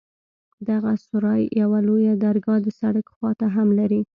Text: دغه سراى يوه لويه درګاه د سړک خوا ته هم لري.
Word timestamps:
دغه 0.69 0.91
سراى 1.05 1.41
يوه 1.61 1.79
لويه 1.87 2.13
درګاه 2.25 2.59
د 2.63 2.67
سړک 2.79 3.05
خوا 3.15 3.31
ته 3.39 3.47
هم 3.55 3.67
لري. 3.79 4.01